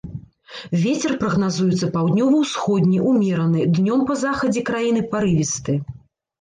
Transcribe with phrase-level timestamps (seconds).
[0.85, 5.81] Вецер прагназуецца паўднёва-ўсходні ўмераны, днём па захадзе краіны парывісты.